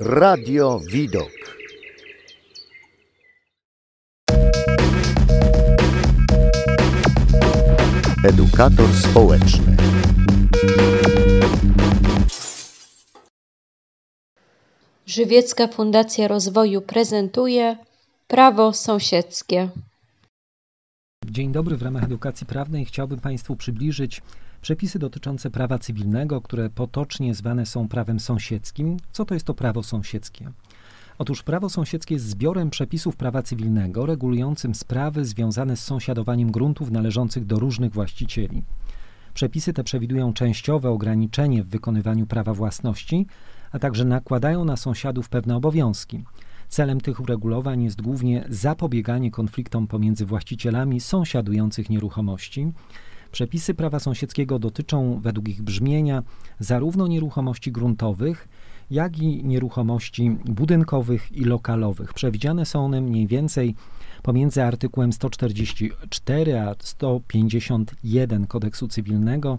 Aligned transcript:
Radio 0.00 0.80
Widok. 0.92 1.30
Edukator 8.24 8.88
społeczny. 8.94 9.76
Żywiecka 15.06 15.68
Fundacja 15.68 16.28
Rozwoju 16.28 16.80
prezentuje 16.82 17.76
Prawo 18.28 18.72
sąsiedzkie. 18.72 19.68
Dzień 21.36 21.52
dobry, 21.52 21.76
w 21.76 21.82
ramach 21.82 22.04
edukacji 22.04 22.46
prawnej 22.46 22.84
chciałbym 22.84 23.20
Państwu 23.20 23.56
przybliżyć 23.56 24.22
przepisy 24.62 24.98
dotyczące 24.98 25.50
prawa 25.50 25.78
cywilnego, 25.78 26.40
które 26.40 26.70
potocznie 26.70 27.34
zwane 27.34 27.66
są 27.66 27.88
prawem 27.88 28.20
sąsiedzkim. 28.20 28.96
Co 29.12 29.24
to 29.24 29.34
jest 29.34 29.46
to 29.46 29.54
prawo 29.54 29.82
sąsiedzkie? 29.82 30.50
Otóż 31.18 31.42
prawo 31.42 31.70
sąsiedzkie 31.70 32.14
jest 32.14 32.26
zbiorem 32.26 32.70
przepisów 32.70 33.16
prawa 33.16 33.42
cywilnego 33.42 34.06
regulującym 34.06 34.74
sprawy 34.74 35.24
związane 35.24 35.76
z 35.76 35.84
sąsiadowaniem 35.84 36.50
gruntów 36.50 36.90
należących 36.90 37.44
do 37.44 37.58
różnych 37.58 37.92
właścicieli. 37.92 38.62
Przepisy 39.34 39.72
te 39.72 39.84
przewidują 39.84 40.32
częściowe 40.32 40.90
ograniczenie 40.90 41.62
w 41.62 41.68
wykonywaniu 41.68 42.26
prawa 42.26 42.54
własności, 42.54 43.26
a 43.72 43.78
także 43.78 44.04
nakładają 44.04 44.64
na 44.64 44.76
sąsiadów 44.76 45.28
pewne 45.28 45.56
obowiązki. 45.56 46.24
Celem 46.68 47.00
tych 47.00 47.20
uregulowań 47.20 47.82
jest 47.82 48.02
głównie 48.02 48.44
zapobieganie 48.48 49.30
konfliktom 49.30 49.86
pomiędzy 49.86 50.26
właścicielami 50.26 51.00
sąsiadujących 51.00 51.90
nieruchomości. 51.90 52.72
Przepisy 53.32 53.74
prawa 53.74 54.00
sąsiedzkiego 54.00 54.58
dotyczą, 54.58 55.20
według 55.20 55.48
ich 55.48 55.62
brzmienia, 55.62 56.22
zarówno 56.58 57.06
nieruchomości 57.06 57.72
gruntowych, 57.72 58.48
jak 58.90 59.18
i 59.18 59.44
nieruchomości 59.44 60.30
budynkowych 60.44 61.32
i 61.32 61.44
lokalowych. 61.44 62.14
Przewidziane 62.14 62.66
są 62.66 62.84
one 62.84 63.00
mniej 63.00 63.26
więcej 63.26 63.74
pomiędzy 64.22 64.62
artykułem 64.62 65.12
144 65.12 66.58
a 66.58 66.74
151 66.78 68.46
kodeksu 68.46 68.88
cywilnego. 68.88 69.58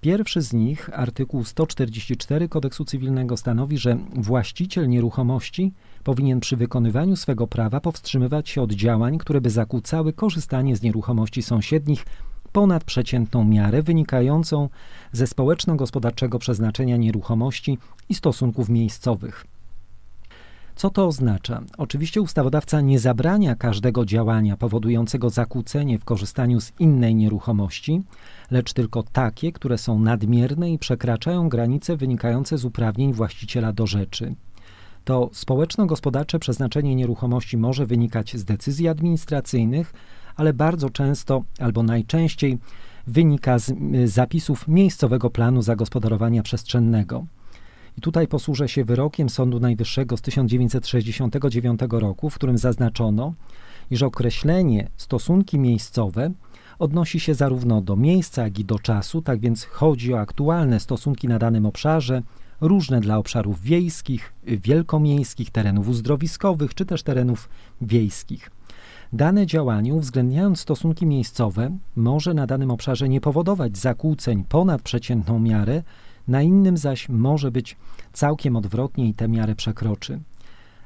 Pierwszy 0.00 0.40
z 0.40 0.52
nich, 0.52 0.90
artykuł 0.92 1.44
144 1.44 2.48
kodeksu 2.48 2.84
cywilnego, 2.84 3.36
stanowi, 3.36 3.78
że 3.78 3.98
właściciel 4.14 4.88
nieruchomości 4.88 5.72
powinien 6.06 6.40
przy 6.40 6.56
wykonywaniu 6.56 7.16
swego 7.16 7.46
prawa 7.46 7.80
powstrzymywać 7.80 8.48
się 8.48 8.62
od 8.62 8.72
działań, 8.72 9.18
które 9.18 9.40
by 9.40 9.50
zakłócały 9.50 10.12
korzystanie 10.12 10.76
z 10.76 10.82
nieruchomości 10.82 11.42
sąsiednich 11.42 12.06
ponad 12.52 12.84
przeciętną 12.84 13.44
miarę 13.44 13.82
wynikającą 13.82 14.68
ze 15.12 15.26
społeczno-gospodarczego 15.26 16.38
przeznaczenia 16.38 16.96
nieruchomości 16.96 17.78
i 18.08 18.14
stosunków 18.14 18.68
miejscowych. 18.68 19.46
Co 20.76 20.90
to 20.90 21.06
oznacza? 21.06 21.62
Oczywiście 21.78 22.20
ustawodawca 22.22 22.80
nie 22.80 22.98
zabrania 22.98 23.54
każdego 23.54 24.04
działania 24.04 24.56
powodującego 24.56 25.30
zakłócenie 25.30 25.98
w 25.98 26.04
korzystaniu 26.04 26.60
z 26.60 26.72
innej 26.78 27.14
nieruchomości, 27.14 28.02
lecz 28.50 28.72
tylko 28.72 29.02
takie, 29.02 29.52
które 29.52 29.78
są 29.78 29.98
nadmierne 29.98 30.72
i 30.72 30.78
przekraczają 30.78 31.48
granice 31.48 31.96
wynikające 31.96 32.58
z 32.58 32.64
uprawnień 32.64 33.12
właściciela 33.12 33.72
do 33.72 33.86
rzeczy. 33.86 34.34
To 35.06 35.30
społeczno-gospodarcze 35.32 36.38
przeznaczenie 36.38 36.94
nieruchomości 36.94 37.56
może 37.56 37.86
wynikać 37.86 38.36
z 38.36 38.44
decyzji 38.44 38.88
administracyjnych, 38.88 39.92
ale 40.36 40.52
bardzo 40.52 40.90
często 40.90 41.44
albo 41.58 41.82
najczęściej 41.82 42.58
wynika 43.06 43.58
z 43.58 43.72
zapisów 44.04 44.68
miejscowego 44.68 45.30
planu 45.30 45.62
zagospodarowania 45.62 46.42
przestrzennego. 46.42 47.26
I 47.98 48.00
tutaj 48.00 48.28
posłużę 48.28 48.68
się 48.68 48.84
wyrokiem 48.84 49.28
Sądu 49.28 49.60
Najwyższego 49.60 50.16
z 50.16 50.22
1969 50.22 51.80
roku, 51.90 52.30
w 52.30 52.34
którym 52.34 52.58
zaznaczono, 52.58 53.34
iż 53.90 54.02
określenie 54.02 54.88
stosunki 54.96 55.58
miejscowe 55.58 56.30
odnosi 56.78 57.20
się 57.20 57.34
zarówno 57.34 57.80
do 57.80 57.96
miejsca, 57.96 58.42
jak 58.42 58.58
i 58.58 58.64
do 58.64 58.78
czasu, 58.78 59.22
tak 59.22 59.40
więc 59.40 59.64
chodzi 59.64 60.14
o 60.14 60.20
aktualne 60.20 60.80
stosunki 60.80 61.28
na 61.28 61.38
danym 61.38 61.66
obszarze, 61.66 62.22
różne 62.60 63.00
dla 63.00 63.18
obszarów 63.18 63.60
wiejskich, 63.60 64.32
wielkomiejskich, 64.44 65.50
terenów 65.50 65.88
uzdrowiskowych 65.88 66.74
czy 66.74 66.86
też 66.86 67.02
terenów 67.02 67.48
wiejskich. 67.80 68.50
Dane 69.12 69.46
działanie, 69.46 69.94
uwzględniając 69.94 70.60
stosunki 70.60 71.06
miejscowe, 71.06 71.78
może 71.96 72.34
na 72.34 72.46
danym 72.46 72.70
obszarze 72.70 73.08
nie 73.08 73.20
powodować 73.20 73.78
zakłóceń 73.78 74.44
ponad 74.44 74.82
przeciętną 74.82 75.38
miarę, 75.38 75.82
na 76.28 76.42
innym 76.42 76.76
zaś 76.76 77.08
może 77.08 77.50
być 77.50 77.76
całkiem 78.12 78.56
odwrotnie 78.56 79.08
i 79.08 79.14
tę 79.14 79.28
miarę 79.28 79.54
przekroczy. 79.54 80.20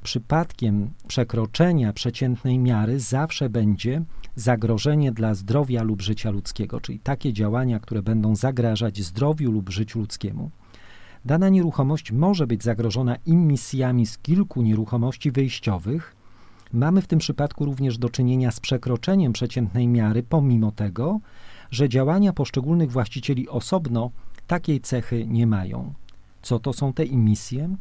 Przypadkiem 0.03 0.91
przekroczenia 1.09 1.93
przeciętnej 1.93 2.59
miary 2.59 3.01
zawsze 3.01 3.51
będzie 3.51 4.03
zagrożenie 4.37 5.13
dla 5.13 5.35
zdrowia 5.35 5.83
lub 5.83 6.03
życia 6.03 6.31
ludzkiego, 6.31 6.81
czyli 6.81 6.99
takie 6.99 7.33
działania, 7.33 7.81
które 7.81 8.03
będą 8.03 8.37
zagrażać 8.37 9.03
zdrowiu 9.03 9.51
lub 9.53 9.71
życiu 9.71 9.99
ludzkiemu. 9.99 10.51
Dana 11.25 11.49
nieruchomość 11.49 12.13
może 12.13 12.47
być 12.47 12.63
zagrożona 12.63 13.17
immisjami 13.27 14.07
z 14.07 14.19
kilku 14.19 14.63
nieruchomości 14.63 15.31
wyjściowych. 15.31 16.17
Mamy 16.73 17.03
w 17.03 17.07
tym 17.07 17.19
przypadku 17.19 17.65
również 17.65 17.99
do 17.99 18.09
czynienia 18.09 18.51
z 18.51 18.61
przekroczeniem 18.61 19.33
przeciętnej 19.33 19.89
miary, 19.89 20.23
pomimo 20.23 20.73
tego, 20.73 21.21
że 21.71 21.89
działania 21.89 22.33
poszczególnych 22.33 22.93
właścicieli 22.93 23.49
osobno 23.49 24.11
takiej 24.47 24.81
cechy 24.81 25.27
nie 25.27 25.47
mają. 25.47 25.95
Co 26.43 26.59
to 26.59 26.73
są 26.73 26.93
te 26.93 27.05
imisje? 27.05 27.77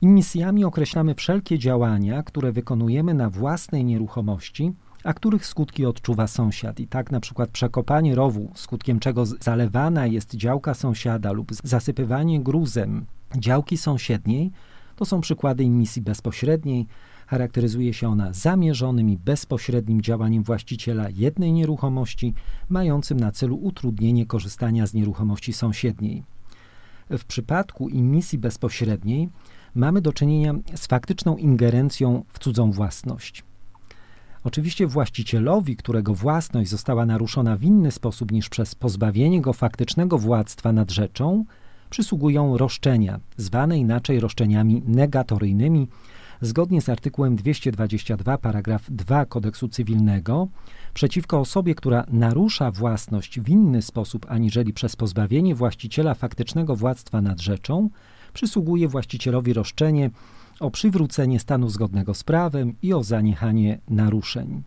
Imisjami 0.00 0.64
określamy 0.64 1.14
wszelkie 1.14 1.58
działania, 1.58 2.22
które 2.22 2.52
wykonujemy 2.52 3.14
na 3.14 3.30
własnej 3.30 3.84
nieruchomości, 3.84 4.72
a 5.04 5.14
których 5.14 5.46
skutki 5.46 5.86
odczuwa 5.86 6.26
sąsiad. 6.26 6.80
I 6.80 6.86
tak 6.86 7.10
na 7.10 7.20
przykład 7.20 7.50
przekopanie 7.50 8.14
rowu, 8.14 8.52
skutkiem 8.54 9.00
czego 9.00 9.26
zalewana 9.26 10.06
jest 10.06 10.34
działka 10.34 10.74
sąsiada 10.74 11.32
lub 11.32 11.52
zasypywanie 11.64 12.40
gruzem 12.40 13.06
działki 13.36 13.76
sąsiedniej, 13.76 14.52
to 14.96 15.04
są 15.04 15.20
przykłady 15.20 15.64
imisji 15.64 16.02
bezpośredniej. 16.02 16.86
Charakteryzuje 17.26 17.94
się 17.94 18.08
ona 18.08 18.32
zamierzonym 18.32 19.10
i 19.10 19.16
bezpośrednim 19.16 20.02
działaniem 20.02 20.42
właściciela 20.42 21.08
jednej 21.10 21.52
nieruchomości, 21.52 22.34
mającym 22.68 23.20
na 23.20 23.32
celu 23.32 23.56
utrudnienie 23.56 24.26
korzystania 24.26 24.86
z 24.86 24.94
nieruchomości 24.94 25.52
sąsiedniej. 25.52 26.24
W 27.10 27.24
przypadku 27.24 27.88
imisji 27.88 28.38
bezpośredniej 28.38 29.28
mamy 29.74 30.00
do 30.00 30.12
czynienia 30.12 30.54
z 30.74 30.86
faktyczną 30.86 31.36
ingerencją 31.36 32.24
w 32.28 32.38
cudzą 32.38 32.72
własność. 32.72 33.44
Oczywiście 34.44 34.86
właścicielowi, 34.86 35.76
którego 35.76 36.14
własność 36.14 36.70
została 36.70 37.06
naruszona 37.06 37.56
w 37.56 37.62
inny 37.62 37.90
sposób 37.90 38.32
niż 38.32 38.48
przez 38.48 38.74
pozbawienie 38.74 39.40
go 39.40 39.52
faktycznego 39.52 40.18
władztwa 40.18 40.72
nad 40.72 40.90
rzeczą, 40.90 41.44
przysługują 41.90 42.58
roszczenia, 42.58 43.20
zwane 43.36 43.78
inaczej 43.78 44.20
roszczeniami 44.20 44.82
negatoryjnymi, 44.86 45.88
zgodnie 46.40 46.80
z 46.82 46.88
artykułem 46.88 47.36
222 47.36 48.38
paragraf 48.38 48.90
2 48.90 49.26
kodeksu 49.26 49.68
cywilnego 49.68 50.48
przeciwko 50.94 51.40
osobie, 51.40 51.74
która 51.74 52.04
narusza 52.08 52.70
własność 52.70 53.40
w 53.40 53.48
inny 53.48 53.82
sposób 53.82 54.26
aniżeli 54.28 54.72
przez 54.72 54.96
pozbawienie 54.96 55.54
właściciela 55.54 56.14
faktycznego 56.14 56.76
władztwa 56.76 57.20
nad 57.20 57.40
rzeczą, 57.40 57.90
przysługuje 58.32 58.88
właścicielowi 58.88 59.52
roszczenie 59.52 60.10
o 60.60 60.70
przywrócenie 60.70 61.40
stanu 61.40 61.68
zgodnego 61.68 62.14
z 62.14 62.24
prawem 62.24 62.74
i 62.82 62.92
o 62.92 63.04
zaniechanie 63.04 63.78
naruszeń. 63.88 64.62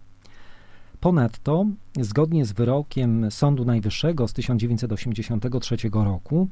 Ponadto, 0.99 1.65
zgodnie 1.99 2.45
z 2.45 2.51
wyrokiem 2.51 3.31
Sądu 3.31 3.65
Najwyższego 3.65 4.27
z 4.27 4.33
1983 4.33 5.77
roku, 5.93 6.47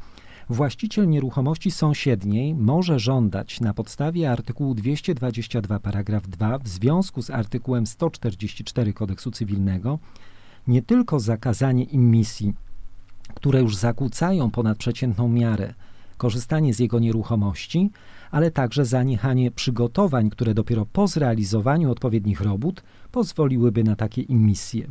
właściciel 0.49 1.09
nieruchomości 1.09 1.71
sąsiedniej 1.71 2.55
może 2.55 2.99
żądać 2.99 3.61
na 3.61 3.73
podstawie 3.73 4.31
artykułu 4.31 4.75
222 4.75 5.79
paragraf 5.79 6.27
2 6.27 6.57
w 6.57 6.67
związku 6.67 7.21
z 7.21 7.29
artykułem 7.29 7.87
144 7.87 8.93
kodeksu 8.93 9.31
cywilnego 9.31 9.99
nie 10.67 10.81
tylko 10.81 11.19
zakazanie 11.19 11.83
immisji, 11.83 12.53
które 13.33 13.61
już 13.61 13.75
zakłócają 13.75 14.51
ponad 14.51 14.77
przeciętną 14.77 15.29
miarę 15.29 15.73
korzystanie 16.17 16.73
z 16.73 16.79
jego 16.79 16.99
nieruchomości, 16.99 17.91
ale 18.31 18.51
także 18.51 18.85
zaniechanie 18.85 19.51
przygotowań, 19.51 20.29
które 20.29 20.53
dopiero 20.53 20.85
po 20.85 21.07
zrealizowaniu 21.07 21.91
odpowiednich 21.91 22.41
robót 22.41 22.83
pozwoliłyby 23.11 23.83
na 23.83 23.95
takie 23.95 24.21
immisje. 24.21 24.87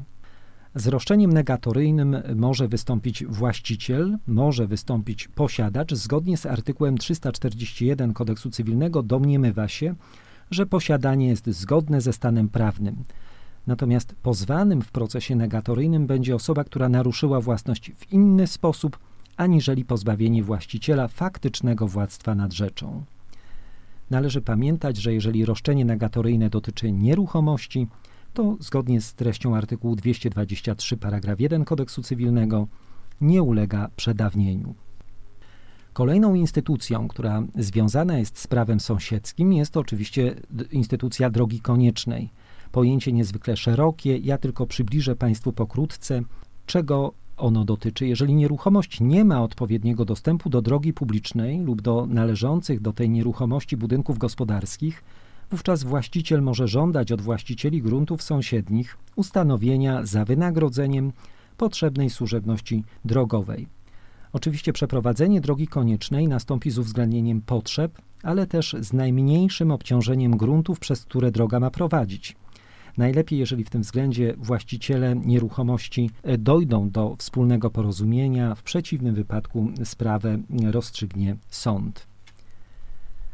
Z 0.75 0.87
roszczeniem 0.87 1.32
negatoryjnym 1.32 2.16
może 2.37 2.69
wystąpić 2.69 3.25
właściciel, 3.25 4.19
może 4.26 4.66
wystąpić 4.66 5.28
posiadacz. 5.28 5.94
Zgodnie 5.94 6.37
z 6.37 6.46
artykułem 6.46 6.98
341 6.98 8.12
kodeksu 8.12 8.50
cywilnego 8.50 9.02
domniemywa 9.02 9.69
się, 9.69 9.94
że 10.50 10.66
posiadanie 10.66 11.28
jest 11.28 11.46
zgodne 11.46 12.00
ze 12.00 12.12
stanem 12.12 12.48
prawnym. 12.48 12.96
Natomiast 13.66 14.14
pozwanym 14.22 14.82
w 14.82 14.90
procesie 14.90 15.37
negatoryjnym 15.37 16.06
będzie 16.06 16.34
osoba, 16.34 16.64
która 16.64 16.88
naruszyła 16.88 17.40
własność 17.40 17.92
w 17.96 18.12
inny 18.12 18.46
sposób, 18.46 18.98
aniżeli 19.37 19.84
pozbawienie 19.84 20.42
właściciela 20.42 21.08
faktycznego 21.08 21.88
władztwa 21.88 22.34
nad 22.34 22.52
rzeczą. 22.52 23.04
Należy 24.10 24.42
pamiętać, 24.42 24.96
że 24.96 25.14
jeżeli 25.14 25.44
roszczenie 25.44 25.84
nagatoryjne 25.84 26.50
dotyczy 26.50 26.92
nieruchomości, 26.92 27.86
to 28.34 28.56
zgodnie 28.60 29.00
z 29.00 29.14
treścią 29.14 29.56
artykułu 29.56 29.96
223 29.96 30.96
paragraf 30.96 31.40
1 31.40 31.64
kodeksu 31.64 32.02
cywilnego 32.02 32.68
nie 33.20 33.42
ulega 33.42 33.88
przedawnieniu. 33.96 34.74
Kolejną 35.92 36.34
instytucją, 36.34 37.08
która 37.08 37.42
związana 37.54 38.18
jest 38.18 38.38
z 38.38 38.46
prawem 38.46 38.80
sąsiedzkim, 38.80 39.52
jest 39.52 39.76
oczywiście 39.76 40.34
instytucja 40.72 41.30
drogi 41.30 41.60
koniecznej. 41.60 42.30
Pojęcie 42.72 43.12
niezwykle 43.12 43.56
szerokie, 43.56 44.16
ja 44.16 44.38
tylko 44.38 44.66
przybliżę 44.66 45.16
Państwu 45.16 45.52
pokrótce, 45.52 46.22
czego 46.66 47.12
ono 47.40 47.64
dotyczy. 47.64 48.06
Jeżeli 48.06 48.34
nieruchomość 48.34 49.00
nie 49.00 49.25
ma 49.25 49.42
odpowiedniego 49.42 50.04
dostępu 50.04 50.50
do 50.50 50.62
drogi 50.62 50.92
publicznej 50.92 51.60
lub 51.60 51.82
do 51.82 52.06
należących 52.06 52.81
do 52.81 52.92
tej 52.92 53.10
nieruchomości 53.10 53.76
budynków 53.76 54.19
gospodarskich, 54.19 55.04
wówczas 55.50 55.82
właściciel 55.82 56.42
może 56.42 56.69
żądać 56.69 57.12
od 57.12 57.20
właścicieli 57.20 57.82
gruntów 57.82 58.22
sąsiednich 58.22 58.96
ustanowienia 59.16 60.06
za 60.06 60.25
wynagrodzeniem 60.25 61.12
potrzebnej 61.56 62.10
służebności 62.10 62.84
drogowej. 63.04 63.66
Oczywiście 64.32 64.72
przeprowadzenie 64.72 65.40
drogi 65.40 65.66
koniecznej 65.66 66.28
nastąpi 66.28 66.70
z 66.70 66.78
uwzględnieniem 66.78 67.40
potrzeb, 67.40 67.92
ale 68.22 68.46
też 68.46 68.76
z 68.81 68.92
najmniejszym 68.92 69.70
obciążeniem 69.70 70.37
gruntów, 70.37 70.78
przez 70.81 71.04
które 71.04 71.31
droga 71.31 71.60
ma 71.60 71.70
prowadzić. 71.70 72.37
Najlepiej, 72.96 73.38
jeżeli 73.38 73.64
w 73.64 73.70
tym 73.70 73.82
względzie 73.82 74.34
właściciele 74.38 75.16
nieruchomości 75.16 76.10
e, 76.22 76.38
dojdą 76.38 76.90
do 76.90 77.16
wspólnego 77.19 77.70
porozumienia, 77.70 78.54
w 78.54 78.62
przeciwnym 78.62 79.14
wypadku 79.14 79.69
sprawę 79.84 80.38
rozstrzygnie 80.70 81.37
sąd. 81.48 82.06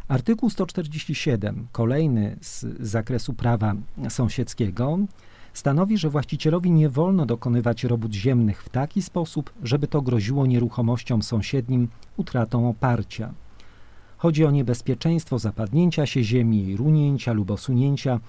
Artykuł 0.08 0.50
147, 0.50 1.66
kolejny 1.72 2.36
z 2.40 2.66
zakresu 2.80 3.34
prawa 3.34 3.74
sąsiedzkiego, 4.08 4.98
stanowi, 5.52 5.98
że 5.98 6.10
właścicielowi 6.10 6.70
nie 6.70 6.88
wolno 6.88 7.26
dokonywać 7.26 7.84
robót 7.84 8.14
ziemnych 8.14 8.62
w 8.62 8.68
taki 8.68 9.02
sposób, 9.02 9.52
żeby 9.62 9.86
to 9.86 10.02
groziło 10.02 10.46
nieruchomościom 10.46 11.22
sąsiednim 11.22 11.88
utratą 12.16 12.68
oparcia. 12.68 13.34
Chodzi 14.16 14.44
o 14.44 14.50
niebezpieczeństwo 14.50 15.38
zapadnięcia 15.38 16.06
się 16.06 16.24
ziemi, 16.24 16.76
runięcia 16.76 17.32
lub 17.32 17.50
osunięcia. 17.50 18.20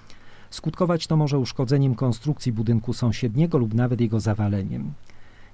Skutkować 0.49 1.07
to 1.07 1.17
może 1.17 1.39
uszkodzeniem 1.39 1.95
konstrukcji 1.95 2.51
budynku 2.51 2.93
sąsiedniego 2.93 3.57
lub 3.57 3.73
nawet 3.73 4.01
jego 4.01 4.19
zawaleniem. 4.19 4.93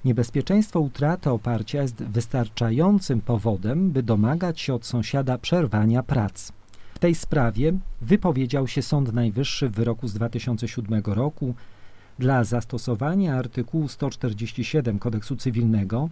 Niebezpieczeństwo 0.05 0.79
utraty 0.79 1.29
oparcia 1.29 1.81
jest 1.81 1.95
wystarczającym 1.95 3.21
powodem, 3.21 3.91
by 3.91 4.03
domagać 4.03 4.61
się 4.61 4.73
od 4.73 4.85
sąsiada 4.85 5.37
przerwania 5.37 6.03
prac. 6.03 6.51
W 6.93 6.99
tej 6.99 7.15
sprawie 7.15 7.73
wypowiedział 8.01 8.67
się 8.67 8.81
Sąd 8.81 9.13
Najwyższy 9.13 9.69
w 9.69 9.71
wyroku 9.71 10.07
z 10.07 10.13
2007 10.13 11.01
roku. 11.05 11.55
Dla 12.19 12.43
zastosowania 12.43 13.35
artykułu 13.35 13.87
147 13.87 14.99
kodeksu 14.99 15.35
cywilnego 15.35 16.09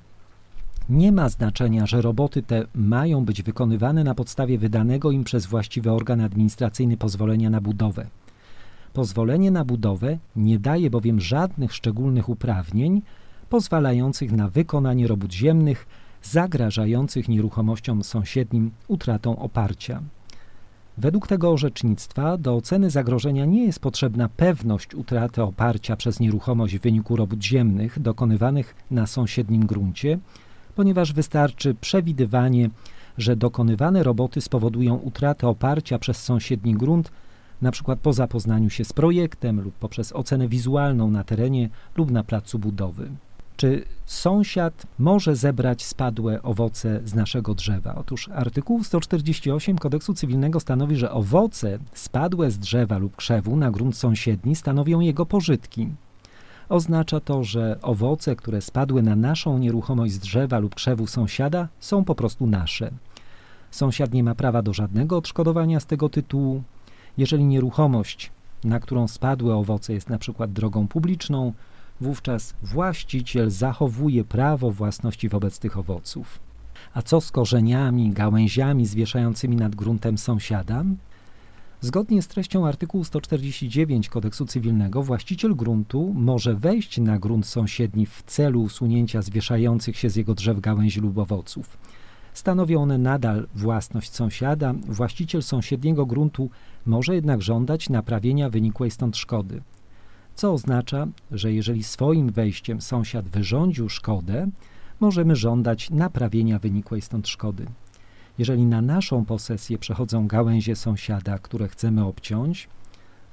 nie 0.89 1.11
ma 1.11 1.29
znaczenia, 1.29 1.85
że 1.85 2.01
roboty 2.01 2.43
te 2.43 2.63
mają 2.75 3.25
być 3.25 3.43
wykonywane 3.43 4.03
na 4.03 4.15
podstawie 4.15 4.57
wydanego 4.57 5.11
im 5.11 5.23
przez 5.23 5.45
właściwy 5.45 5.91
organ 5.91 6.21
administracyjny 6.21 6.97
pozwolenia 6.97 7.49
na 7.49 7.61
budowę. 7.61 8.07
Pozwolenie 8.93 9.51
na 9.51 9.65
budowę 9.65 10.17
nie 10.35 10.59
daje 10.59 10.89
bowiem 10.89 11.19
żadnych 11.19 11.73
szczególnych 11.73 12.29
uprawnień 12.29 13.01
pozwalających 13.49 14.31
na 14.31 14.47
wykonanie 14.47 15.07
robót 15.07 15.33
ziemnych 15.33 15.87
zagrażających 16.23 17.29
nieruchomościom 17.29 18.03
sąsiednim 18.03 18.71
utratą 18.87 19.39
oparcia. 19.39 20.01
Według 20.97 21.27
tego 21.27 21.51
orzecznictwa 21.51 22.37
do 22.37 22.55
oceny 22.55 22.89
zagrożenia 22.89 23.45
nie 23.45 23.65
jest 23.65 23.79
potrzebna 23.79 24.29
pewność 24.29 24.95
utraty 24.95 25.43
oparcia 25.43 25.95
przez 25.95 26.19
nieruchomość 26.19 26.77
w 26.77 26.81
wyniku 26.81 27.15
robót 27.15 27.43
ziemnych 27.43 27.99
dokonywanych 27.99 28.75
na 28.91 29.07
sąsiednim 29.07 29.65
gruncie, 29.65 30.19
ponieważ 30.75 31.13
wystarczy 31.13 31.75
przewidywanie, 31.75 32.69
że 33.17 33.35
dokonywane 33.35 34.03
roboty 34.03 34.41
spowodują 34.41 34.95
utratę 34.95 35.47
oparcia 35.47 35.99
przez 35.99 36.23
sąsiedni 36.23 36.73
grunt, 36.73 37.11
np. 37.61 37.95
po 37.95 38.13
zapoznaniu 38.13 38.69
się 38.69 38.85
z 38.85 38.93
projektem 38.93 39.61
lub 39.61 39.73
poprzez 39.73 40.11
ocenę 40.11 40.47
wizualną 40.47 41.09
na 41.09 41.23
terenie 41.23 41.69
lub 41.95 42.11
na 42.11 42.23
placu 42.23 42.59
budowy. 42.59 43.11
Czy 43.57 43.85
sąsiad 44.05 44.85
może 44.99 45.35
zebrać 45.35 45.85
spadłe 45.85 46.43
owoce 46.43 47.01
z 47.05 47.13
naszego 47.13 47.53
drzewa? 47.53 47.95
Otóż 47.95 48.29
artykuł 48.29 48.83
148 48.83 49.77
kodeksu 49.77 50.13
cywilnego 50.13 50.59
stanowi, 50.59 50.95
że 50.95 51.11
owoce 51.11 51.79
spadłe 51.93 52.51
z 52.51 52.59
drzewa 52.59 52.97
lub 52.97 53.15
krzewu 53.15 53.55
na 53.55 53.71
grunt 53.71 53.97
sąsiedni 53.97 54.55
stanowią 54.55 54.99
jego 54.99 55.25
pożytki. 55.25 55.89
Oznacza 56.69 57.19
to, 57.19 57.43
że 57.43 57.77
owoce, 57.81 58.35
które 58.35 58.61
spadły 58.61 59.03
na 59.03 59.15
naszą 59.15 59.57
nieruchomość 59.57 60.13
z 60.13 60.19
drzewa 60.19 60.59
lub 60.59 60.75
krzewu 60.75 61.07
sąsiada, 61.07 61.67
są 61.79 62.03
po 62.05 62.15
prostu 62.15 62.47
nasze. 62.47 62.91
Sąsiad 63.71 64.13
nie 64.13 64.23
ma 64.23 64.35
prawa 64.35 64.61
do 64.61 64.73
żadnego 64.73 65.17
odszkodowania 65.17 65.79
z 65.79 65.85
tego 65.85 66.09
tytułu. 66.09 66.63
Jeżeli 67.17 67.45
nieruchomość, 67.45 68.31
na 68.63 68.79
którą 68.79 69.07
spadły 69.07 69.53
owoce, 69.53 69.93
jest 69.93 70.09
na 70.09 70.17
przykład 70.17 70.53
drogą 70.53 70.87
publiczną, 70.87 71.53
wówczas 72.01 72.53
właściciel 72.63 73.49
zachowuje 73.49 74.23
prawo 74.23 74.71
własności 74.71 75.29
wobec 75.29 75.59
tych 75.59 75.77
owoców. 75.77 76.39
A 76.93 77.01
co 77.01 77.21
z 77.21 77.31
korzeniami, 77.31 78.09
gałęziami 78.09 78.85
zwieszającymi 78.85 79.55
nad 79.55 79.75
gruntem 79.75 80.17
sąsiada? 80.17 80.83
Zgodnie 81.81 82.21
z 82.21 82.27
treścią 82.27 82.67
artykułu 82.67 83.03
149 83.03 84.09
kodeksu 84.09 84.45
cywilnego 84.45 85.03
właściciel 85.03 85.55
gruntu 85.55 86.13
może 86.15 86.55
wejść 86.55 86.97
na 86.97 87.19
grunt 87.19 87.45
sąsiedni 87.45 88.05
w 88.05 88.23
celu 88.25 88.61
usunięcia 88.61 89.21
zwieszających 89.21 89.97
się 89.97 90.09
z 90.09 90.15
jego 90.15 90.33
drzew 90.33 90.59
gałęzi 90.59 90.99
lub 90.99 91.17
owoców. 91.17 91.77
Stanowią 92.33 92.81
one 92.81 92.97
nadal 92.97 93.47
własność 93.55 94.13
sąsiada, 94.13 94.73
właściciel 94.73 95.43
sąsiedniego 95.43 96.05
gruntu 96.05 96.49
może 96.85 97.15
jednak 97.15 97.41
żądać 97.41 97.89
naprawienia 97.89 98.49
wynikłej 98.49 98.91
stąd 98.91 99.17
szkody 99.17 99.61
co 100.35 100.53
oznacza, 100.53 101.07
że 101.31 101.53
jeżeli 101.53 101.83
swoim 101.83 102.29
wejściem 102.29 102.81
sąsiad 102.81 103.27
wyrządził 103.27 103.89
szkodę, 103.89 104.47
możemy 104.99 105.35
żądać 105.35 105.89
naprawienia 105.89 106.59
wynikłej 106.59 107.01
stąd 107.01 107.27
szkody. 107.27 107.65
Jeżeli 108.37 108.65
na 108.65 108.81
naszą 108.81 109.25
posesję 109.25 109.77
przechodzą 109.77 110.27
gałęzie 110.27 110.75
sąsiada, 110.75 111.39
które 111.39 111.67
chcemy 111.67 112.05
obciąć, 112.05 112.69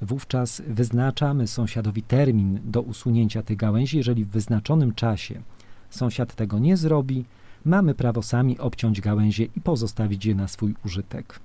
wówczas 0.02 0.62
wyznaczamy 0.66 1.46
sąsiadowi 1.46 2.02
termin 2.02 2.60
do 2.64 2.82
usunięcia 2.82 3.42
tych 3.42 3.56
gałęzi. 3.56 3.96
Jeżeli 3.96 4.24
w 4.24 4.28
wyznaczonym 4.28 4.94
czasie 4.94 5.42
sąsiad 5.90 6.34
tego 6.34 6.58
nie 6.58 6.76
zrobi, 6.76 7.24
mamy 7.64 7.94
prawo 7.94 8.22
sami 8.22 8.58
obciąć 8.58 9.00
gałęzie 9.00 9.44
i 9.44 9.60
pozostawić 9.60 10.26
je 10.26 10.34
na 10.34 10.48
swój 10.48 10.74
użytek. 10.86 11.40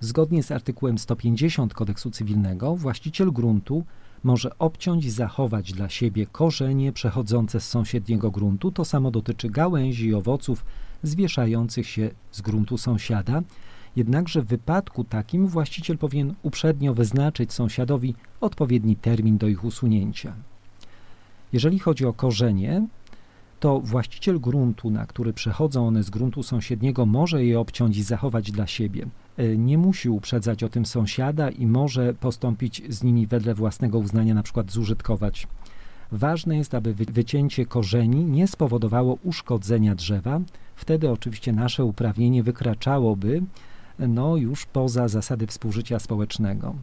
Zgodnie 0.00 0.42
z 0.42 0.50
artykułem 0.50 0.98
150 0.98 1.74
kodeksu 1.74 2.10
cywilnego 2.10 2.76
właściciel 2.76 3.32
gruntu 3.32 3.84
może 4.24 4.58
obciąć 4.58 5.04
i 5.04 5.10
zachować 5.10 5.72
dla 5.72 5.88
siebie 5.88 6.26
korzenie 6.26 6.92
przechodzące 6.92 7.60
z 7.60 7.68
sąsiedniego 7.68 8.30
gruntu. 8.30 8.72
To 8.72 8.84
samo 8.84 9.10
dotyczy 9.10 9.50
gałęzi 9.50 10.06
i 10.06 10.14
owoców 10.14 10.64
zwieszających 11.02 11.88
się 11.88 12.10
z 12.32 12.40
gruntu 12.40 12.78
sąsiada. 12.78 13.42
Jednakże 13.96 14.42
w 14.42 14.46
wypadku 14.46 15.04
takim 15.04 15.46
właściciel 15.46 15.98
powinien 15.98 16.34
uprzednio 16.42 16.94
wyznaczyć 16.94 17.52
sąsiadowi 17.52 18.14
odpowiedni 18.40 18.96
termin 18.96 19.38
do 19.38 19.48
ich 19.48 19.64
usunięcia. 19.64 20.34
Jeżeli 21.52 21.78
chodzi 21.78 22.06
o 22.06 22.12
korzenie, 22.12 22.86
to 23.62 23.80
właściciel 23.80 24.40
gruntu, 24.40 24.90
na 24.90 25.06
który 25.06 25.32
przechodzą 25.32 25.86
one 25.86 26.02
z 26.02 26.10
gruntu 26.10 26.42
sąsiedniego, 26.42 27.06
może 27.06 27.44
je 27.44 27.60
obciąć 27.60 27.96
i 27.96 28.02
zachować 28.02 28.52
dla 28.52 28.66
siebie. 28.66 29.06
E, 29.36 29.56
nie 29.56 29.78
musi 29.78 30.08
uprzedzać 30.10 30.62
o 30.62 30.68
tym 30.68 30.86
sąsiada 30.86 31.50
i 31.50 31.66
może 31.66 32.14
postąpić 32.14 32.82
z 32.88 33.02
nimi 33.02 33.26
wedle 33.26 33.54
własnego 33.54 33.98
uznania, 33.98 34.34
na 34.34 34.42
przykład 34.42 34.72
zużytkować. 34.72 35.46
Ważne 36.12 36.56
jest, 36.56 36.74
aby 36.74 36.94
wycięcie 36.94 37.66
korzeni 37.66 38.24
nie 38.24 38.46
spowodowało 38.46 39.18
uszkodzenia 39.24 39.94
drzewa. 39.94 40.40
Wtedy 40.76 41.10
oczywiście 41.10 41.52
nasze 41.52 41.84
uprawnienie 41.84 42.42
wykraczałoby 42.42 43.42
no, 43.98 44.36
już 44.36 44.66
poza 44.66 45.08
zasady 45.08 45.46
współżycia 45.46 45.98
społecznego. 45.98 46.74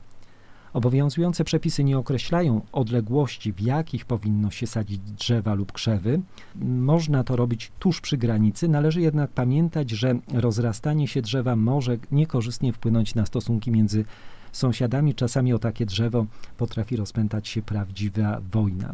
Obowiązujące 0.73 1.43
przepisy 1.43 1.83
nie 1.83 1.97
określają 1.97 2.61
odległości, 2.71 3.53
w 3.53 3.61
jakich 3.61 4.05
powinno 4.05 4.51
się 4.51 4.67
sadzić 4.67 4.99
drzewa 4.99 5.53
lub 5.53 5.71
krzewy. 5.71 6.21
Można 6.65 7.23
to 7.23 7.35
robić 7.35 7.71
tuż 7.79 8.01
przy 8.01 8.17
granicy, 8.17 8.67
należy 8.67 9.01
jednak 9.01 9.31
pamiętać, 9.31 9.89
że 9.89 10.15
rozrastanie 10.33 11.07
się 11.07 11.21
drzewa 11.21 11.55
może 11.55 11.97
niekorzystnie 12.11 12.73
wpłynąć 12.73 13.15
na 13.15 13.25
stosunki 13.25 13.71
między 13.71 14.05
sąsiadami. 14.51 15.15
Czasami 15.15 15.53
o 15.53 15.59
takie 15.59 15.85
drzewo 15.85 16.25
potrafi 16.57 16.95
rozpętać 16.95 17.47
się 17.47 17.61
prawdziwa 17.61 18.41
wojna. 18.51 18.93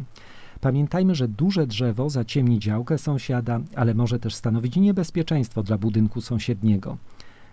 Pamiętajmy, 0.60 1.14
że 1.14 1.28
duże 1.28 1.66
drzewo 1.66 2.10
zaciemni 2.10 2.58
działkę 2.58 2.98
sąsiada, 2.98 3.60
ale 3.74 3.94
może 3.94 4.18
też 4.18 4.34
stanowić 4.34 4.76
niebezpieczeństwo 4.76 5.62
dla 5.62 5.78
budynku 5.78 6.20
sąsiedniego. 6.20 6.96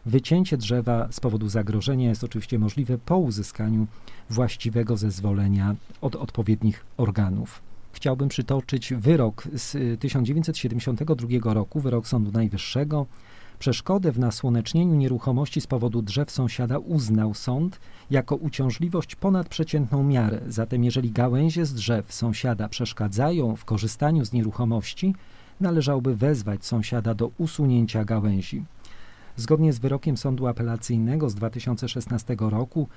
Wycięcie 0.06 0.58
drzewa 0.58 1.08
z 1.12 1.20
powodu 1.20 1.50
zagrożenia 1.50 2.10
jest 2.10 2.24
oczywiście 2.24 2.60
możliwe 2.60 2.98
po 2.98 3.18
uzyskaniu 3.18 3.88
właściwego 4.30 4.98
zezwolenia 4.98 5.76
od 6.02 6.16
odpowiednich 6.16 6.86
organów. 6.98 7.62
Chciałbym 7.92 8.30
przytoczyć 8.30 8.94
wyrok 8.94 9.48
z 9.54 10.00
1972 10.00 11.54
roku, 11.54 11.80
wyrok 11.80 12.08
Sądu 12.08 12.32
Najwyższego. 12.32 13.06
Przeszkodę 13.60 14.12
w 14.12 14.20
nasłonecznieniu 14.20 14.96
nieruchomości 14.96 15.62
z 15.62 15.68
powodu 15.68 16.02
drzew 16.02 16.32
sąsiada 16.32 16.78
uznał 16.78 17.34
sąd 17.34 17.80
jako 18.12 18.36
uciążliwość 18.36 19.16
ponad 19.16 19.50
przeciętną 19.50 20.04
miarę. 20.04 20.42
Zatem 20.48 20.84
jeżeli 20.84 21.12
gałęzie 21.12 21.66
z 21.66 21.74
drzew 21.74 22.14
sąsiada 22.14 22.70
przeszkadzają 22.70 23.56
w 23.56 23.66
korzystaniu 23.66 24.26
z 24.26 24.34
nieruchomości, 24.34 25.16
należałoby 25.60 26.16
wezwać 26.16 26.66
sąsiada 26.66 27.14
do 27.14 27.32
usunięcia 27.38 28.06
gałęzi. 28.06 28.64
Zgodnie 29.38 29.74
z 29.74 29.80
wyrokiem 29.80 30.18
Sądu 30.18 30.48
Apelacyjnego 30.48 31.30
z 31.30 31.36
2016 31.36 32.36
roku 32.40 32.88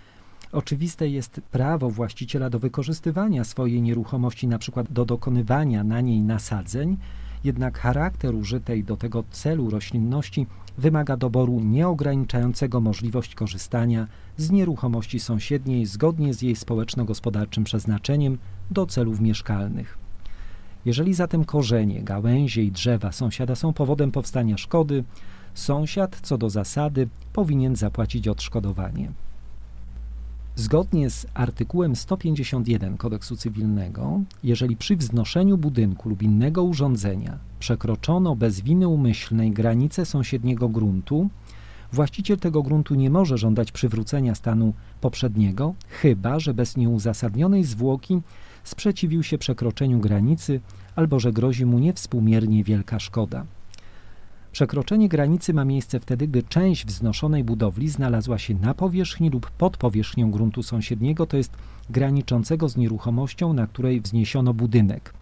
oczywiste 0.52 1.09
jest 1.09 1.40
prawo 1.50 1.90
właściciela 1.90 2.50
do 2.50 2.59
wykorzystywania 2.59 3.45
swojej 3.45 3.83
nieruchomości, 3.83 4.47
np. 4.47 4.85
do 4.90 5.05
dokonywania 5.05 5.85
na 5.85 6.00
niej 6.00 6.21
nasadzeń, 6.21 6.97
jednak 7.45 7.78
charakter 7.78 8.35
użytej 8.35 8.85
do 8.85 8.97
tego 8.97 9.25
celu 9.31 9.71
roślinności 9.71 10.47
wymaga 10.78 11.16
doboru 11.16 11.61
nieograniczającego 11.61 12.81
możliwość 12.81 13.35
korzystania 13.35 14.07
z 14.37 14.50
nieruchomości 14.50 15.21
sąsiedniej 15.21 15.87
zgodnie 15.87 16.35
z 16.35 16.43
jej 16.43 16.57
społeczno-gospodarczym 16.57 17.64
przeznaczeniem 17.64 18.38
do 18.71 18.87
celów 18.87 19.21
mieszkalnych. 19.21 19.99
Jeżeli 20.85 21.14
zatem 21.14 21.45
korzenie, 21.45 22.02
gałęzie 22.02 22.62
i 22.62 22.73
drzewa 22.73 23.12
sąsiada 23.12 23.55
są 23.55 23.73
powodem 23.73 24.12
powstania 24.12 24.57
szkody, 24.57 25.05
sąsiad 25.58 26.20
co 26.22 26.38
do 26.38 26.50
zasady 26.50 27.08
powinien 27.32 27.76
zapłacić 27.76 28.28
odszkodowanie. 28.28 29.12
Zgodnie 30.56 31.10
z 31.10 31.26
artykułem 31.34 31.96
151 31.96 32.96
Kodeksu 32.96 33.36
Cywilnego, 33.36 34.20
jeżeli 34.42 34.76
przy 34.76 34.96
wznoszeniu 34.96 35.58
budynku 35.58 36.08
lub 36.08 36.22
innego 36.22 36.62
urządzenia 36.62 37.38
przekroczono 37.58 38.36
bez 38.36 38.60
winy 38.60 38.88
umyślnej 38.88 39.50
granice 39.50 40.06
sąsiedniego 40.06 40.68
gruntu, 40.68 41.28
właściciel 41.92 42.38
tego 42.38 42.62
gruntu 42.62 42.94
nie 42.94 43.10
może 43.10 43.38
żądać 43.38 43.72
przywrócenia 43.72 44.34
stanu 44.34 44.72
poprzedniego, 45.00 45.75
chyba 45.88 46.40
że 46.40 46.54
bez 46.54 46.76
nieuzasadnionej 46.76 47.64
zwłoki 47.64 48.20
sprzeciwił 48.64 49.22
się 49.22 49.38
przekroczeniu 49.38 49.98
granicy 50.00 50.60
albo 50.96 51.20
że 51.20 51.32
grozi 51.32 51.66
mu 51.66 51.78
niewspółmiernie 51.78 52.64
wielka 52.64 53.00
szkoda. 53.00 53.46
Przekroczenie 54.56 55.08
granicy 55.08 55.54
ma 55.54 55.64
miejsce 55.64 56.00
wtedy, 56.00 56.28
gdy 56.28 56.42
część 56.42 56.86
wznoszonej 56.86 57.44
budowli 57.44 57.88
znalazła 57.88 58.38
się 58.38 58.54
na 58.54 58.75
powierzchni 58.75 59.30
lub 59.30 59.50
pod 59.50 59.76
powierzchnią 59.76 60.30
gruntu 60.30 60.62
sąsiedniego, 60.62 61.26
to 61.26 61.36
jest 61.36 61.52
graniczącego 61.90 62.68
z 62.68 62.76
nieruchomością, 62.76 63.52
na 63.52 63.66
której 63.66 64.00
wzniesiono 64.00 64.54
budynek. 64.54 65.14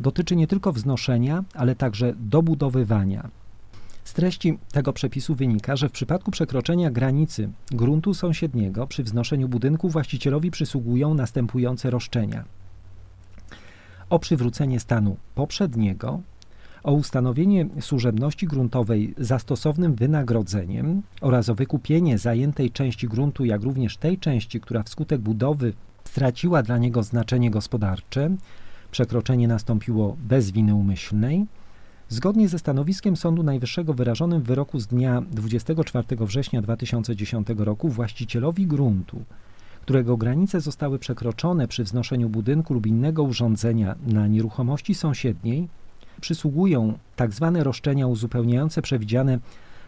Dotyczy 0.00 0.36
nie 0.36 0.46
tylko 0.46 0.72
wznoszenia, 0.72 1.44
ale 1.54 1.74
także 1.74 2.14
dobudowywania. 2.16 3.28
Z 4.04 4.12
treści 4.12 4.58
tego 4.72 4.92
przepisu 4.92 5.34
wynika, 5.34 5.76
że 5.76 5.88
w 5.88 5.92
przypadku 5.92 6.30
przekroczenia 6.30 6.90
granicy 6.90 7.50
gruntu 7.70 8.14
sąsiedniego 8.14 8.86
przy 8.86 9.02
wznoszeniu 9.02 9.48
budynku 9.48 9.88
właścicielowi 9.88 10.50
przysługują 10.50 11.14
następujące 11.14 11.90
roszczenia: 11.90 12.44
o 14.10 14.18
przywrócenie 14.18 14.80
stanu 14.80 15.16
poprzedniego, 15.34 16.20
o 16.82 16.92
ustanowienie 16.92 17.66
służebności 17.80 18.46
gruntowej 18.46 19.14
za 19.18 19.38
stosownym 19.38 19.94
wynagrodzeniem 19.94 21.02
oraz 21.20 21.48
o 21.48 21.54
wykupienie 21.54 22.18
zajętej 22.18 22.70
części 22.70 23.08
gruntu, 23.08 23.44
jak 23.44 23.62
również 23.62 23.96
tej 23.96 24.18
części, 24.18 24.60
która 24.60 24.82
wskutek 24.82 25.20
budowy 25.20 25.72
straciła 26.04 26.62
dla 26.62 26.78
niego 26.78 27.02
znaczenie 27.02 27.50
gospodarcze, 27.50 28.36
przekroczenie 28.90 29.48
nastąpiło 29.48 30.16
bez 30.28 30.50
winy 30.50 30.74
umyślnej. 30.74 31.46
Zgodnie 32.08 32.48
ze 32.48 32.58
stanowiskiem 32.58 33.16
Sądu 33.16 33.42
Najwyższego 33.42 33.94
wyrażonym 33.94 34.42
w 34.42 34.46
wyroku 34.46 34.80
z 34.80 34.86
dnia 34.86 35.22
24 35.30 36.06
września 36.26 36.62
2010 36.62 37.48
roku 37.56 37.88
właścicielowi 37.88 38.66
gruntu, 38.66 39.24
którego 39.82 40.16
granice 40.16 40.60
zostały 40.60 40.98
przekroczone 40.98 41.68
przy 41.68 41.84
wznoszeniu 41.84 42.28
budynku 42.28 42.74
lub 42.74 42.86
innego 42.86 43.22
urządzenia 43.22 43.94
na 44.06 44.26
nieruchomości 44.26 44.94
sąsiedniej, 44.94 45.68
przysługują 46.22 46.98
tak 47.16 47.32
zwane 47.32 47.64
roszczenia 47.64 48.06
uzupełniające 48.06 48.82
przewidziane 48.82 49.38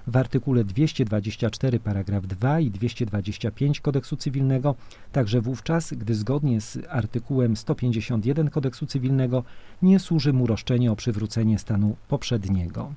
w 0.06 0.16
artykule 0.16 0.64
224 0.64 1.80
paragraf 1.80 2.26
2 2.26 2.60
i 2.60 2.70
225 2.70 3.80
Kodeksu 3.80 4.16
Cywilnego, 4.16 4.74
także 5.12 5.40
wówczas, 5.40 5.94
gdy 5.94 6.14
zgodnie 6.14 6.60
z 6.60 6.78
artykułem 6.88 7.56
151 7.56 8.50
Kodeksu 8.50 8.86
Cywilnego 8.86 9.44
nie 9.82 9.98
służy 9.98 10.32
mu 10.32 10.46
roszczenie 10.46 10.92
o 10.92 10.96
przywrócenie 10.96 11.58
stanu 11.58 11.96
poprzedniego. 12.08 12.92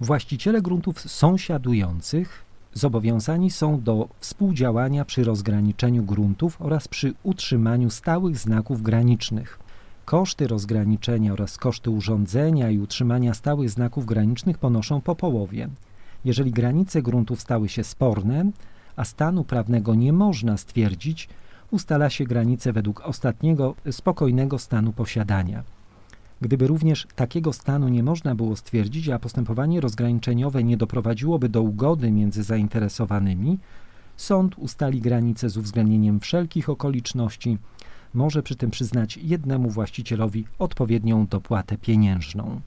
Właściciele 0.00 0.62
gruntów 0.62 1.00
sąsiadujących 1.00 2.44
zobowiązani 2.72 3.50
są 3.50 3.80
do 3.80 4.08
współdziałania 4.20 5.04
przy 5.04 5.24
rozgraniczeniu 5.24 6.02
gruntów 6.02 6.62
oraz 6.62 6.88
przy 6.88 7.12
utrzymaniu 7.22 7.90
stałych 7.90 8.38
znaków 8.38 8.82
granicznych. 8.82 9.63
Koszty 10.04 10.46
rozgraniczenia 10.46 11.32
oraz 11.32 11.58
koszty 11.58 11.90
urządzenia 11.90 12.70
i 12.70 12.78
utrzymania 12.78 13.34
stałych 13.34 13.70
znaków 13.70 14.06
granicznych 14.06 14.58
ponoszą 14.58 15.00
po 15.00 15.14
połowie. 15.14 15.68
Jeżeli 16.24 16.50
granice 16.50 17.02
gruntów 17.02 17.40
stały 17.40 17.68
się 17.68 17.84
sporne, 17.84 18.50
a 18.96 19.04
stanu 19.04 19.44
prawnego 19.44 19.94
nie 19.94 20.12
można 20.12 20.56
stwierdzić, 20.56 21.28
ustala 21.70 22.10
się 22.10 22.24
granice 22.24 22.72
według 22.72 23.00
ostatniego 23.00 23.74
spokojnego 23.90 24.58
stanu 24.58 24.92
posiadania. 24.92 25.62
Gdyby 26.40 26.66
również 26.66 27.06
takiego 27.16 27.52
stanu 27.52 27.88
nie 27.88 28.02
można 28.02 28.34
było 28.34 28.56
stwierdzić, 28.56 29.08
a 29.08 29.18
postępowanie 29.18 29.80
rozgraniczeniowe 29.80 30.64
nie 30.64 30.76
doprowadziłoby 30.76 31.48
do 31.48 31.62
ugody 31.62 32.12
między 32.12 32.42
zainteresowanymi, 32.42 33.58
sąd 34.16 34.58
ustali 34.58 35.00
granice 35.00 35.50
z 35.50 35.56
uwzględnieniem 35.56 36.20
wszelkich 36.20 36.68
okoliczności, 36.68 37.58
może 38.14 38.42
przy 38.42 38.56
tym 38.56 38.70
przyznać 38.70 39.16
jednemu 39.16 39.70
właścicielowi 39.70 40.44
odpowiednią 40.58 41.26
dopłatę 41.26 41.78
pieniężną. 41.78 42.60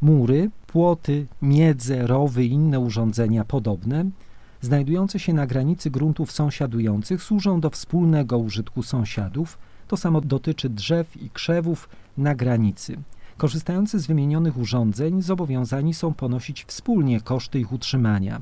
Mury, 0.00 0.50
płoty, 0.66 1.26
miedze, 1.42 2.06
rowy 2.06 2.44
i 2.44 2.50
inne 2.50 2.80
urządzenia 2.80 3.44
podobne, 3.44 4.04
znajdujące 4.60 5.18
się 5.18 5.32
na 5.32 5.46
granicy 5.46 5.90
gruntów 5.90 6.32
sąsiadujących, 6.32 7.22
służą 7.22 7.60
do 7.60 7.70
wspólnego 7.70 8.38
użytku 8.38 8.82
sąsiadów. 8.82 9.58
To 9.88 9.96
samo 9.96 10.20
dotyczy 10.20 10.68
drzew 10.68 11.22
i 11.22 11.30
krzewów 11.30 11.88
na 12.16 12.34
granicy. 12.34 12.96
Korzystający 13.36 13.98
z 13.98 14.06
wymienionych 14.06 14.58
urządzeń 14.58 15.22
zobowiązani 15.22 15.94
są 15.94 16.14
ponosić 16.14 16.64
wspólnie 16.64 17.20
koszty 17.20 17.60
ich 17.60 17.72
utrzymania. 17.72 18.40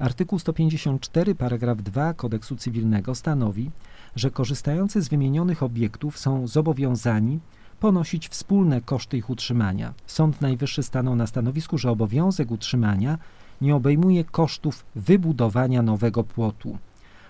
Artykuł 0.00 0.38
154 0.38 1.34
paragraf 1.34 1.82
2 1.82 2.14
Kodeksu 2.14 2.56
Cywilnego 2.56 3.14
stanowi, 3.14 3.70
że 4.16 4.30
korzystający 4.30 5.02
z 5.02 5.08
wymienionych 5.08 5.62
obiektów 5.62 6.18
są 6.18 6.46
zobowiązani 6.46 7.40
ponosić 7.80 8.28
wspólne 8.28 8.80
koszty 8.80 9.16
ich 9.16 9.30
utrzymania. 9.30 9.94
Sąd 10.06 10.40
Najwyższy 10.40 10.82
stanął 10.82 11.16
na 11.16 11.26
stanowisku, 11.26 11.78
że 11.78 11.90
obowiązek 11.90 12.50
utrzymania 12.50 13.18
nie 13.60 13.74
obejmuje 13.74 14.24
kosztów 14.24 14.84
wybudowania 14.94 15.82
nowego 15.82 16.24
płotu. 16.24 16.78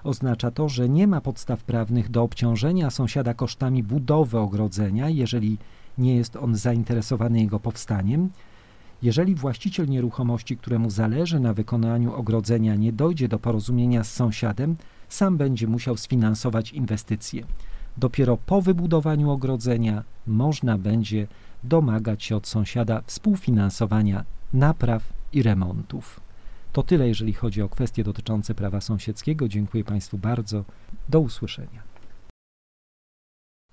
Oznacza 0.05 0.50
to, 0.50 0.69
że 0.69 0.89
nie 0.89 1.07
ma 1.07 1.21
podstaw 1.21 1.65
prawnych 1.65 2.11
do 2.11 2.23
obciążenia 2.23 2.91
sąsiada 2.91 3.35
kosztami 3.35 3.83
budowy 3.83 4.39
ogrodzenia, 4.39 5.09
jeżeli 5.09 5.59
nie 5.99 6.17
jest 6.17 6.37
on 6.37 6.57
zainteresowany 6.57 7.41
jego 7.41 7.61
powstaniem. 7.61 8.31
Jeżeli 9.02 9.35
właściciel 9.35 9.88
nieruchomości, 9.88 10.57
któremu 10.57 10.90
zależy 10.90 11.40
na 11.40 11.54
wykonaniu 11.54 12.14
ogrodzenia, 12.14 12.75
nie 12.75 12.92
dojdzie 12.92 13.28
do 13.28 13.38
porozumienia 13.38 14.04
z 14.04 14.12
sąsiadem, 14.12 14.76
sam 15.09 15.37
będzie 15.37 15.66
musiał 15.66 15.97
sfinansować 15.97 16.73
inwestycje. 16.73 17.45
Dopiero 17.97 18.37
po 18.37 18.62
wybudowaniu 18.62 19.30
ogrodzenia 19.30 20.04
można 20.26 20.78
będzie 20.78 21.26
domagać 21.64 22.25
się 22.25 22.37
od 22.37 22.47
sąsiada 22.47 23.02
współfinansowania 23.07 24.25
napraw 24.52 25.02
i 25.33 25.42
remontów. 25.42 26.21
To 26.73 26.83
tyle, 26.83 27.09
jeżeli 27.09 27.33
chodzi 27.33 27.62
o 27.62 27.69
kwestie 27.69 28.04
dotyczące 28.04 28.54
prawa 28.54 28.80
sąsiedzkiego. 28.80 29.49
Dziękuję 29.49 29.85
Państwu 29.85 30.19
bardzo. 30.19 30.64
Do 31.09 31.21
usłyszenia. 31.21 31.83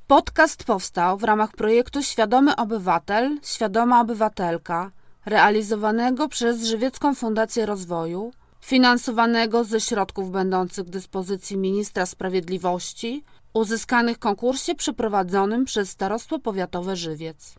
Podcast 0.07 0.63
powstał 0.63 1.17
w 1.17 1.24
ramach 1.24 1.51
projektu 1.51 2.03
Świadomy 2.03 2.55
Obywatel, 2.55 3.38
Świadoma 3.43 4.01
Obywatelka, 4.01 4.91
realizowanego 5.27 6.29
przez 6.29 6.63
Żywiecką 6.63 7.15
Fundację 7.15 7.65
Rozwoju 7.65 8.31
finansowanego 8.62 9.63
ze 9.63 9.81
środków 9.81 10.31
będących 10.31 10.86
w 10.86 10.89
dyspozycji 10.89 11.57
Ministra 11.57 12.05
Sprawiedliwości, 12.05 13.24
uzyskanych 13.53 14.17
w 14.17 14.19
konkursie 14.19 14.75
przeprowadzonym 14.75 15.65
przez 15.65 15.89
Starostwo 15.89 16.39
Powiatowe 16.39 16.96
Żywiec. 16.96 17.55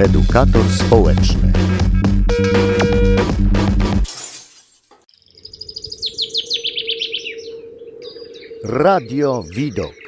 Edukator 0.00 0.64
społeczny. 0.86 1.52
Radio 8.64 9.42
Widok. 9.42 10.03